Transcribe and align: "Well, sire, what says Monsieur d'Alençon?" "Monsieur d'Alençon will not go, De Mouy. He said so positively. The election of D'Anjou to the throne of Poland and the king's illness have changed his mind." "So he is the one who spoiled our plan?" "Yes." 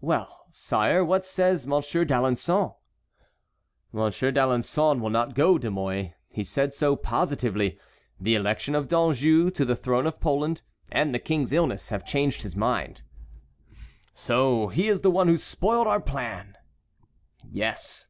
"Well, 0.00 0.46
sire, 0.50 1.04
what 1.04 1.26
says 1.26 1.66
Monsieur 1.66 2.02
d'Alençon?" 2.02 2.72
"Monsieur 3.92 4.32
d'Alençon 4.32 4.98
will 4.98 5.10
not 5.10 5.34
go, 5.34 5.58
De 5.58 5.70
Mouy. 5.70 6.14
He 6.30 6.42
said 6.42 6.72
so 6.72 6.96
positively. 6.96 7.78
The 8.18 8.34
election 8.34 8.74
of 8.74 8.88
D'Anjou 8.88 9.50
to 9.50 9.64
the 9.66 9.76
throne 9.76 10.06
of 10.06 10.20
Poland 10.20 10.62
and 10.90 11.14
the 11.14 11.18
king's 11.18 11.52
illness 11.52 11.90
have 11.90 12.06
changed 12.06 12.40
his 12.40 12.56
mind." 12.56 13.02
"So 14.14 14.68
he 14.68 14.88
is 14.88 15.02
the 15.02 15.10
one 15.10 15.28
who 15.28 15.36
spoiled 15.36 15.86
our 15.86 16.00
plan?" 16.00 16.56
"Yes." 17.52 18.06